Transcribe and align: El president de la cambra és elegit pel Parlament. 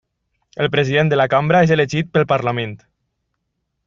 El 0.63 0.69
president 0.75 1.11
de 1.11 1.19
la 1.21 1.27
cambra 1.33 1.61
és 1.67 1.73
elegit 1.77 2.09
pel 2.15 2.25
Parlament. 2.35 2.77